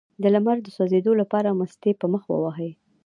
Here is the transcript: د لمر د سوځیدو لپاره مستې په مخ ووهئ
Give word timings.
د 0.21 0.23
لمر 0.33 0.57
د 0.63 0.67
سوځیدو 0.75 1.11
لپاره 1.21 1.55
مستې 1.59 1.91
په 1.99 2.05
مخ 2.13 2.23
ووهئ 2.27 2.71